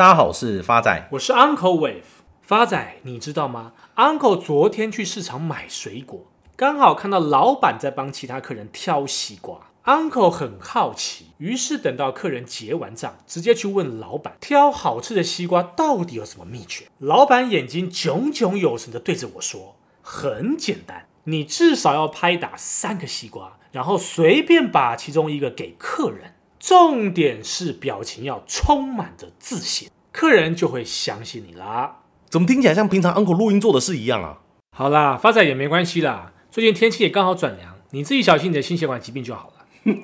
[0.00, 2.22] 大家好，我是发仔，我是 Uncle Wave。
[2.40, 6.24] 发仔，你知道吗？Uncle 昨天去市场买水果，
[6.56, 9.58] 刚好看到老板在帮其他客人挑西瓜。
[9.84, 16.86] Uncle 很好奇，于是等到客人结完账，直接去问老板挑好吃的西瓜到底有什么秘诀。
[16.96, 32.02] 老板眼睛炯炯有神地对着我说：“很简单，你至少要拍打三个西瓜。”然后随便把其中一个给客人，重点是表情要充满着自信，客人就会相信你啦。
[32.28, 34.40] 怎么听起来像平常 Uncle 录音做的事一样啊？
[34.76, 39.64] 好啦，发展也没关系啦，最近天气也刚好转凉，你自己小心你的心血管疾病就好了。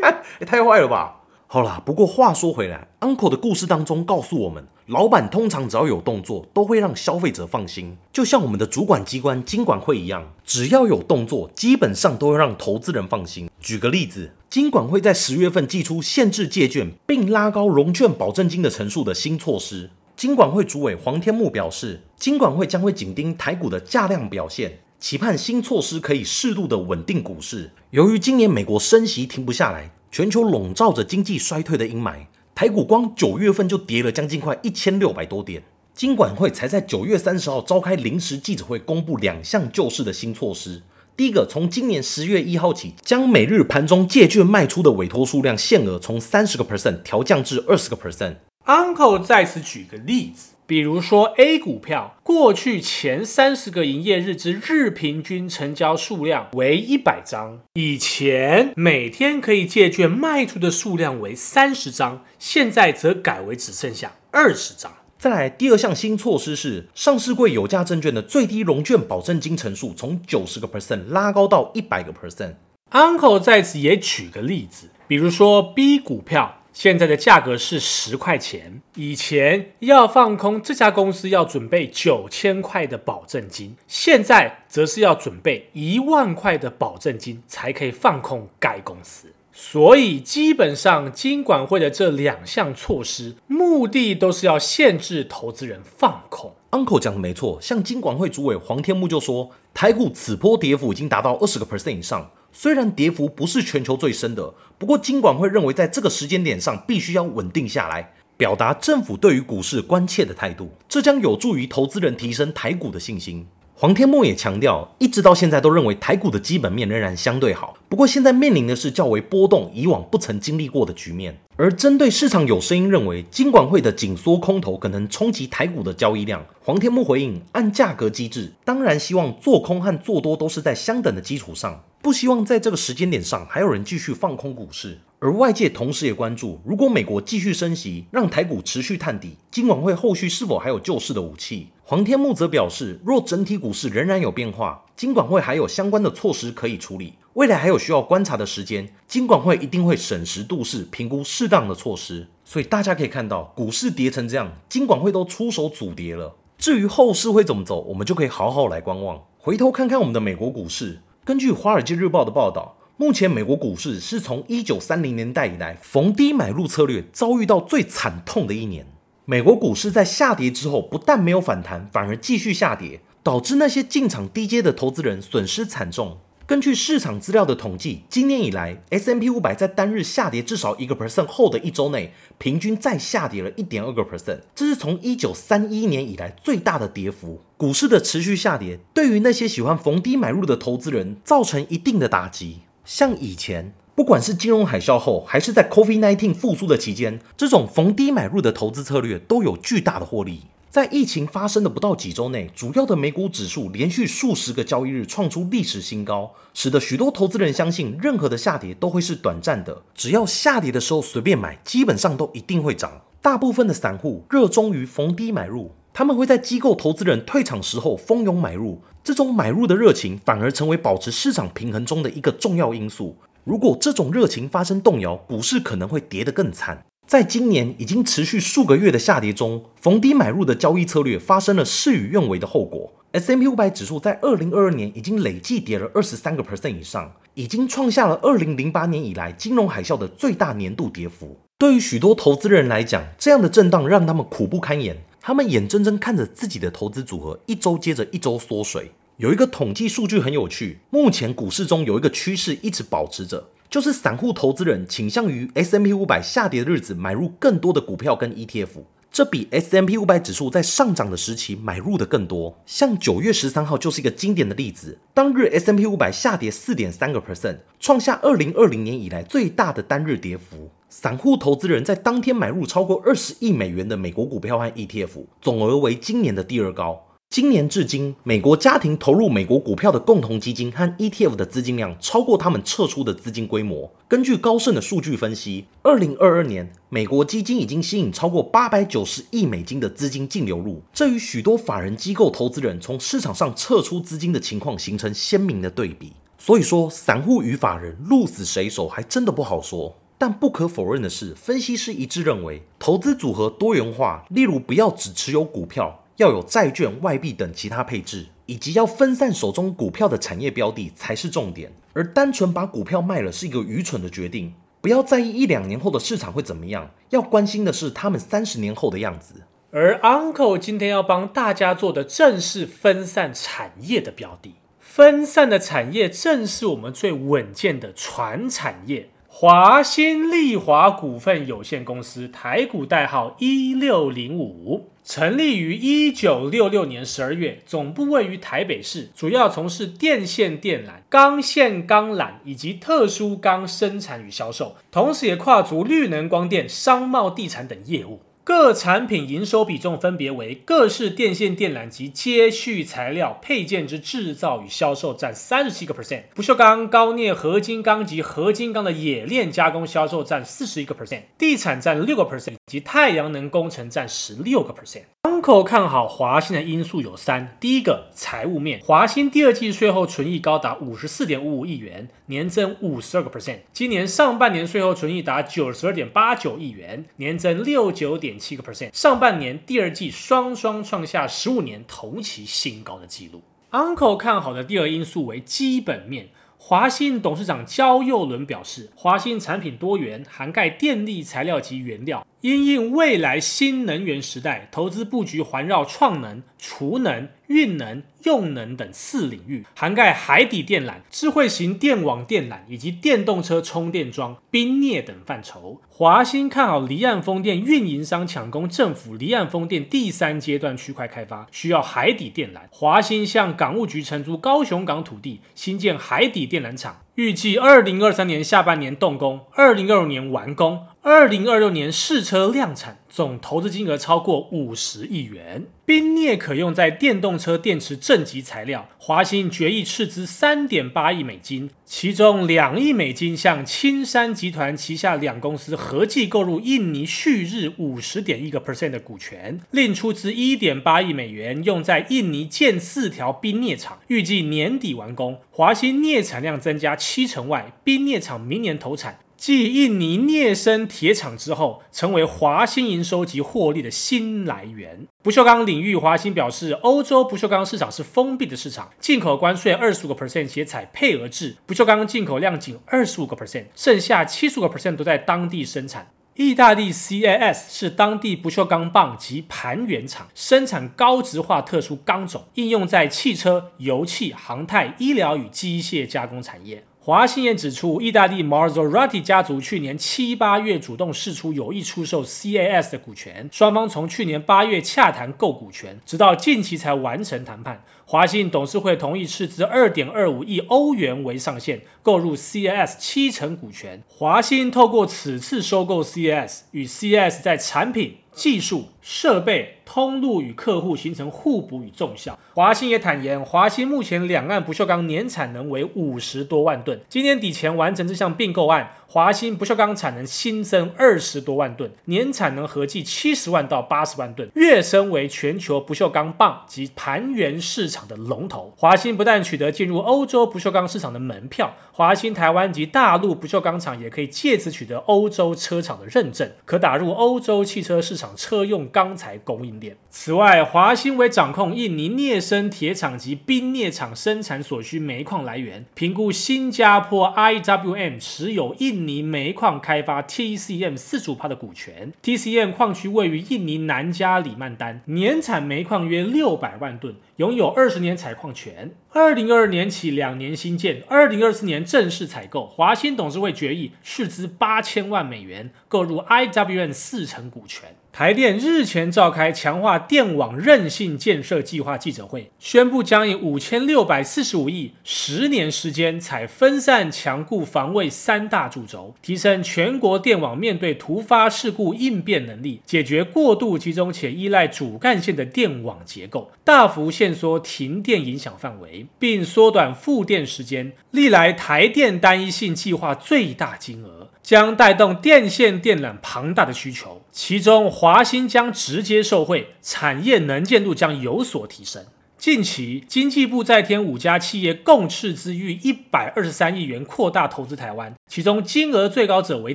[0.00, 1.22] 看，也太坏了吧！
[1.46, 7.96] 好啦，不过话说回来，Uncle 的故事当中告诉我们，老板通常只要有动作，都会让消费者放心。
[8.12, 13.50] 就像我们的主管机关金管会一样，只要有动作，基本上都会让投资人放心。
[13.58, 19.90] 举个例子，金管会在十月份祭出限制借券并拉高融券保证金的成数的新措施。
[20.16, 27.72] 金管会主委黄天牧表示，金管会将会紧盯台股的价量表现，期盼新措施可以适度的稳定股市。
[27.90, 29.90] 由于今年美国升息停不下来。
[30.08, 32.14] 全球笼罩着经济衰退的阴霾，
[32.56, 35.62] 台股光九月份就跌了将近快一千六百多点。
[35.94, 40.80] 金管会才在九月三十号召开临时记者会，公布两项救市的新措施。
[41.14, 48.36] 第一个，从今年十月一号起，将每日盘中借券卖出的委托数量限额从三十个 percent 调降至二十个 percent。
[48.64, 50.55] Uncle 在此举个例子。
[50.68, 64.92] 比如说，A 股票过去前三十个营业日之日平均成交数量为一百张，以前每天可以借券卖出的数量为三十张，现在则改为只剩下二十张。
[65.16, 72.54] 再来，第二项新措施是，上市柜有价证券的最低融券保证金成数从九十个 percent 拉高到一百个 percent。
[72.90, 76.62] Uncle 在此也举个例子，比如说 B 股票。
[76.76, 89.32] 现在的价格是十块钱，以前要放空这家公司要准备九千块的保证金，现在则是要准备一万块的保证金才可以放空该公司。
[89.54, 96.54] 所以基本上金管会的这两项措施，目的都是要限制投资人放空。
[96.76, 102.30] Uncle 讲的没错，像金管会主委黄天木就说，台股此波跌幅已经达到二十个 percent 以上。
[102.52, 113.46] 虽然跌幅不是全球最深的，不过金管会认为在这个时间点上必须要稳定下来，表达政府对于股市关切的态度，这将有助于投资人提升台股的信心。
[113.78, 121.38] 黄天牧也强调，一直到现在都认为台股的基本面仍然相对好，不过现在面临的是较为波动、以往不曾经历过的局面。
[121.56, 131.84] 而针对市场有声音认为金管会的紧缩空头可能冲击台股的交易量，黄天牧回应：按价格机制，当然希望做空和做多都是在相等的基础上。
[132.00, 141.68] 不希望在这个时间点上还有人继续放空股市，而外界同时也关注，如果美国继续升息，让台股持续探底，金管会后续是否还有救市的武器？
[141.88, 152.26] 黄天木则表示，若整体股市仍然有变化，金管会还有相关的措施可以处理，未来还有需要观察的时间，金管会一定会审时度势，评估适当的措施。
[152.44, 156.34] 所以大家可以看到，股市跌成这样，金管会都出手阻跌了。
[156.58, 159.22] 至于后市会怎么走，我们就可以好好来观望。
[159.38, 160.98] 回头看看我们的美国股市。
[161.24, 168.88] 根据《华尔街日报》的报道，目前美国股市是从一九三零年代以来逢低买入策略遭遇到最惨痛的一年。
[169.28, 176.18] 美国股市在下跌之后，不但没有反弹，反而继续下跌，导致那些进场低阶的投资人损失惨重。
[176.46, 187.40] 根据市场资料的统计，今年以来，S M P 五百在单日下跌至少一个 percent 后的一周内，平均再下跌了一点二个 percent，这是从一九三一年以来最大的跌幅。
[187.56, 192.60] 股市的持续下跌，对于那些喜欢逢低买入的投资人造成一定的打击。
[192.84, 200.42] 像以前，不管是金融海啸后，还是在 COVID-19 复苏的期间，这种逢低买入的投资策略都有巨大的获利。
[200.68, 213.00] 在疫情发生的不到几周内，主要的美股指数连续数十个交易日创出历史新高，使得许多投资人相信，任何的下跌都会是短暂的，只要下跌的时候随便买，基本上都一定会涨。
[213.22, 223.16] 大部分的散户热衷于逢低买入，他们会在机构投资人退场时候蜂拥买入，这种买入的热情反而成为保持市场平衡中的一个重要因素。
[223.46, 226.84] 如果这种热情发生动摇，股市可能会跌得更惨。
[227.06, 232.92] 在今年已经持续数个月的下跌中，逢低买入的交易策略发生了事与愿违的后果。
[233.12, 241.38] S&P 500指数在二零二二年已经累计跌了二十三个 percent 以上，已经创下了二零零八年以来金融海啸的最大年度跌幅。
[241.56, 248.90] 对于许多投资人来讲，这样的震荡让他们苦不堪言，他们眼睁睁看着自己的投资组合一周接着一周缩水。
[249.18, 253.48] 有一个统计数据很有趣，目前股市中有一个趋势一直保持着。
[253.70, 262.58] 就是散户投资人倾向于 S M P 五百下跌的日子买入更多的股票跟 ETF，这比 S M P 五百指数在上涨的时期买入的更多。
[262.66, 270.70] 像九月十三号就是一个经典的例子，当日 S M P 五百下跌四点三个 percent，创下二零二零年以来最大的单日跌幅。
[270.90, 277.02] 散户投资人在当天买入超过二十亿美元的美国股票和 ETF，总额为今年的第二高。
[277.28, 283.92] 今年至今，美国家庭投入美国股票的共同基金和 ETF 的资金量超过他们撤出的资金规模。
[284.08, 296.12] 根据高盛的数据分析，二零二二年，美国基金已经吸引超过八百九十亿美金的资金净流入，这与许多法人机构投资人从市场上撤出资金的情况形成鲜明的对比。
[296.38, 299.94] 所以说，散户与法人鹿死谁手还真的不好说。
[300.16, 306.04] 但不可否认的是，分析师一致认为，投资组合多元化，例如不要只持有股票。
[306.16, 311.72] 要有债券、外币等其他配置，以及要分散手中股票的产业标的才是重点。
[311.92, 314.54] 而单纯把股票卖了是一个愚蠢的决定。
[314.80, 319.42] 不要在意一两年后的市场会怎么样，要关心的是他们三十年后的样子。
[319.72, 324.54] 而 Uncle 今天要帮大家做的正是分散产业的标的。
[324.78, 329.10] 分散的产业正是我们最稳健的传产业。
[329.38, 334.88] 华新丽华股份有限公司，台股代号一六零五。
[335.04, 348.20] 成立于一九六六年十二月，总部位于台北市，主要从事电线电缆、钢线钢缆以及特殊钢生产与销售，同时也跨足绿能、光电、商贸、地产等业务。
[348.46, 365.02] 各产品营收比重分别为各式电线电缆及接续材料配件之制造与销售占三十七个 percent，不锈钢、高镍合金钢及合金钢的冶炼加工销售占四十一个 percent，地产占六个 percent，及太阳能工程占十六个 percent。
[365.24, 378.90] Uncle 看好华新的因素有三：第一个，财务面，华新第二季税后纯益高达五十四点五五亿元，年增五十二个 percent；今年上半年税后纯益达九十二点八九亿元，年增六九点七个 percent。
[378.92, 383.42] 上半年、第二季双双创下十五年同期新高的纪录。
[383.70, 386.28] Uncle 看好的第二因素为基本面。
[386.58, 405.80] 华信董事长焦佑伦表示，华信产品多元，涵盖电力材料及原料，因应未来新能源时代，投资布局环绕创能、储能、运能、用能等四领域，涵盖海底电缆、智慧型电网电缆以及电动车充电桩、冰镍等范畴。
[405.88, 412.60] 华新看好离岸风电运营商抢攻政府离岸风电第三阶段区块开发，需要海底电缆。
[412.70, 417.00] 华新向港务局承租高雄港土地，新建海底电缆厂。
[417.16, 425.66] 预计二零二三年下半年动工，二零二五年完工，二零二六年试车量产，总投资金额超过五十亿元。
[425.84, 445.38] 冰镍可用在电动车电池正极材料，华新决议斥资三点八亿美金，其中两亿美金向青山集团旗下两公司合计购入印尼旭日五十点一个 percent 的股权，另出资一点八亿美元用在印尼建四条冰镍厂，预计年底完工。
[445.52, 455.06] 华兴镍产量增加七成外，冰镍厂明年投产，继印尼镍生铁厂之后，成为华新营收及获利的新来源。
[455.22, 466.10] 不锈钢领域，华新表示，欧洲不锈钢市场是封闭的市场，进口关税二十五个 percent，且采配额制，不锈钢进口量仅二十五个 percent，剩下七十个 percent 都在当地生产。
[466.34, 476.84] 意大利 CAS 是当地不锈钢棒及盘圆厂，生产高值化特殊钢种，应用在汽车、油气、航太、医疗与机械加工产业。
[477.06, 487.84] 华新也指出，意大利 Marzorati 家族去年七八月主动释出有意出售 CAS 的股权，双方从去年八月洽谈购股权，直到近期才完成谈判。
[488.04, 494.02] 华新董事会同意斥资二点二五亿欧元为上限，购入 CAS 七成股权。
[494.08, 502.36] 华新透过此次收购 CAS，与 CAS 在产品、技术、设备、通路与客户形成互补与纵向。
[502.52, 518.74] 华新也坦言，华新目前两岸不锈钢年产能为五十多万吨，今年底前完成这项并购案，华新不锈钢产能新增二十多万吨，年产能合计七十万到八十万吨，跃升为全球不锈钢棒及盘圆市场的龙头。
[518.76, 529.16] 华新不但取得进入欧洲不锈钢市场的门票，华新台湾及大陆不锈钢厂也可以借此取得欧洲车厂的认证，可打入欧洲汽车市场车用钢。
[529.16, 529.96] 材供应链。
[530.10, 542.12] 此外，华兴为掌控印尼镍生铁厂及冰镍厂生产所需煤矿来源，评估新加坡 IWM 持有印尼煤矿开发 TCM 四十五趴的股权。
[542.22, 548.90] TCM 矿区位于印尼南加里曼丹，年产煤矿约六百万吨，拥有二十年采矿权。
[549.18, 552.66] 二零二二年起两年新建，二零二四年正式采购。
[552.66, 557.96] 华兴董事会决议斥资八千万美元购入 IWM 四成股权。
[558.12, 584.30] 台电日前召开强化电网韧性建设计划记者会，宣布将以五千六百四十五亿十年时间，采分散、强固、防卫三大主轴，提升全国电网面对突发事故应变能力，解决过度集中且依赖主干线的电网结构，大幅限缩停电影响范围，并缩短复电时间，历来台电单一性计划最大金额。
[584.42, 592.04] 将带动电线电缆庞大的需求，其中华兴将直接受惠，产业能见度将有所提升。
[592.38, 599.74] 近期，经济部再添五家企业共斥资逾一百二十三亿元扩大投资台湾，其中金额最高者为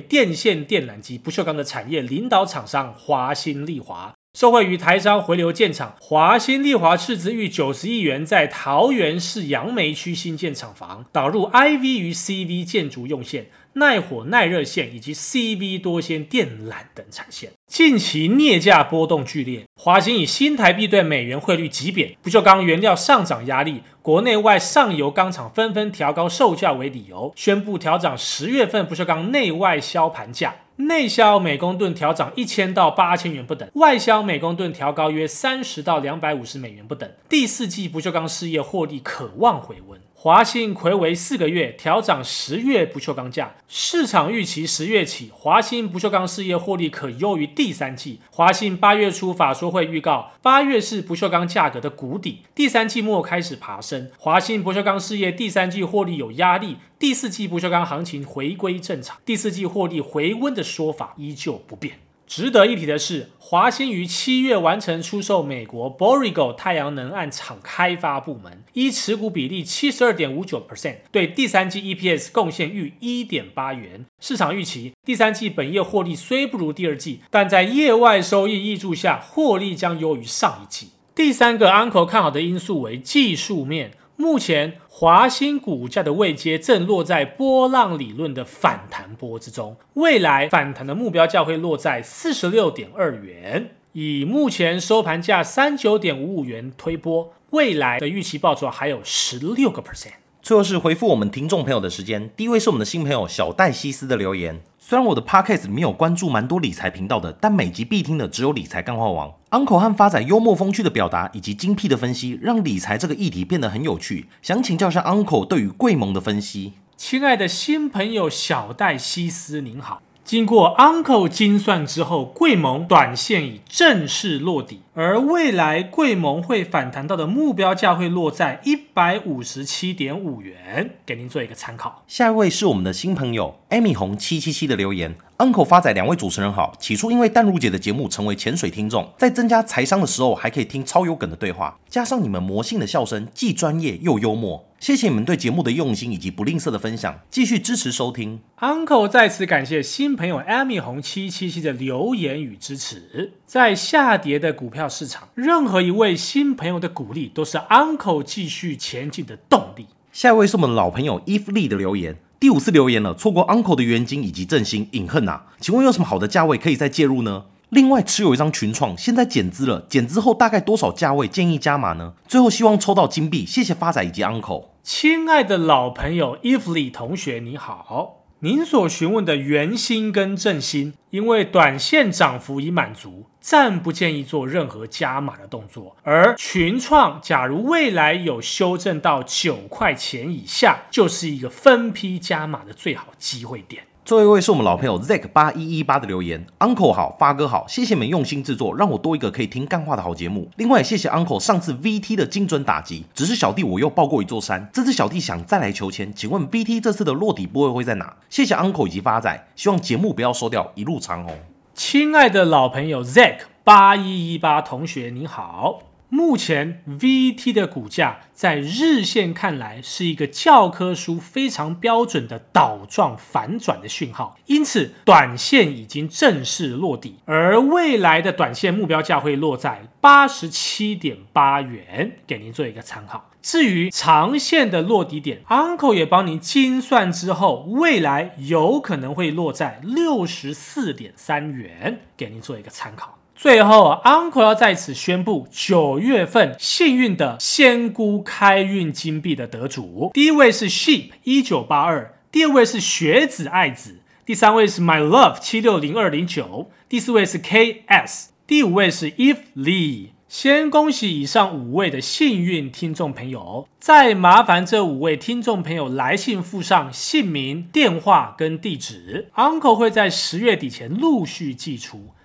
[0.00, 4.14] 电线电缆及不锈钢的产业领导厂商华兴丽华。
[4.34, 13.48] 受惠于台商回流建厂，华兴丽华斥资逾九十亿元在桃园市杨梅区新建厂房，导入 IV 与 CV 建筑用线。
[13.74, 37.10] 耐火耐热线以及 CV 多纤电缆等产线，近期镍价波动剧烈，华兴以新台币对美元汇率急贬、不锈钢原料上涨压力、国内外上游钢厂纷纷调高售价为理由，宣布调涨十月份不锈钢内外销盘价，内销每公吨调涨一千到八千元不等，外销每公吨调高约三十到两百五十美元不等。
[37.28, 40.00] 第四季不锈钢事业获利可望回温。
[40.22, 48.20] 华兴睽违四个月调涨十月不锈钢价，市场预期十月起华兴不锈钢事业获利可优于第三季。
[48.30, 54.12] 华兴八月初法说会预告，八月是不锈钢价格的谷底，第三季末开始爬升。
[54.16, 61.98] 华兴不锈钢事业第三季获利有压力，第四季不锈钢行情回归正常，第四季获利回温的说法依旧不变。
[62.34, 74.06] 值得一提的是，华兴于七月完成出售美国 Borrego 太阳能案厂开发部门，依持股比例七十二点五九 percent，对第三季 EPS 贡献逾一点八元。
[74.18, 80.88] 市场预期第三季本业获利虽不如第二季，但在业外收益挹注下，获利将优于上一季。
[81.14, 83.90] 第三个 Uncle 看好的因素为技术面。
[84.16, 100.21] 目前华兴股价的位阶正落在波浪理论的反弹波之中，未来反弹的目标价会落在四十六点二元，以目前收盘价三九点五五元推波，未来的预期报酬还有十六个 percent。
[100.42, 104.60] 最后是回复我们听众朋友的时间，第一位是我们的新朋友小戴西斯的留言。
[104.76, 109.32] 虽然我的 podcast 里面有关注蛮多理财频道的，但每集必听的只有理财干货王。
[109.50, 114.26] Uncle 和发仔幽默风趣的表达以及精辟的分析，让理财这个议题变得很有趣。
[114.42, 116.72] 想请教一下 Uncle 对于贵盟的分析。
[116.96, 120.02] 亲爱的新朋友小戴西斯，您好。
[120.24, 132.04] 经过 Uncle 精算之后，贵盟短线已正式落底，而未来贵盟会反弹到的目标价会落在一百五十七点五元，给您做一个参考。
[132.06, 135.16] 下一位是我们的新朋友 Amy 红七七七的留言。
[135.38, 136.72] Uncle 发仔两位主持人好。
[136.78, 144.64] 起初因为淡如姐的节目成为潜水听众，在增加财商的时候还可以听超有梗的对话，加上你们魔性的笑声，既专业又幽默。
[144.82, 148.40] 谢谢你们对节目的用心以及不吝啬的分享，继续支持收听。
[148.58, 153.34] Uncle 再次感谢新朋友 Amy 红七七七的留言与支持。
[153.46, 159.86] 在下跌的股票市场，任何一位新朋友的鼓励都是 Uncle 继续前进的动力。
[160.10, 162.16] 下一位是我们的老朋友 Eve Lee 的留言。
[162.40, 167.44] 第五次留言了，错过 Uncle 的原金以及振兴隐恨呐，请问有什么好的价位可以再介入呢？
[167.72, 172.12] 另外持有一张群创，现在减资了，减资后大概多少价位建议加码呢？
[172.28, 174.66] 最后希望抽到金币，谢谢发仔以及 Uncle。
[174.82, 178.18] 亲爱的老朋友 Eve 李同学你好。
[178.40, 185.96] 您所询问的元芯跟正心，因为短线涨幅已满足，暂不建议做任何加码的动作。
[186.02, 193.84] 而群创，假如未来有修正到九块钱以下，就是一个分批加码的最好机会点。
[194.04, 200.48] 最后一位是我们老朋友 Zack 八一一八的留言，Uncle 好，发哥好，谢谢你们用心制作，让我多一个可以听干话的好节目。
[200.56, 208.16] 另外也谢谢 Uncle 上次 VT 的精准打击，只是小弟我又抱过一座山，这次小弟想再来求签，请问 VT 这次的落底部位会在哪？
[208.28, 211.32] 谢谢 Uncle 以及发仔，希望节目不要收掉，一路长虹。
[211.72, 215.91] 亲爱的老朋友 Zack 八一一八同学你好。
[216.14, 233.30] 目前 VT 的股价在日线看来是一个教科书非常标准的倒状反转的讯号，因此短线已经正式落底，而未来的短线目标价会落在八十七点八元，给您做一个参考。
[233.40, 243.21] 至于长线的落底点，Uncle 也帮您精算之后，未来有可能会落在六十四点三元，给您做一个参考。
[243.42, 250.12] 最后，Uncle 要在此宣布九月份幸运的仙姑开运金币的得主。
[250.14, 260.10] 第一位是 Sheep 一九八二，第二位是学子爱子，第三位是 My Love 七六零二零九，第四位是 KS，第五位是 Eve Lee。
[260.28, 272.10] 先恭喜以上五位的幸运听众朋友，再麻烦这五位听众朋友来信附上姓名、电话跟地址，Uncle 会在十月底前陆续寄出。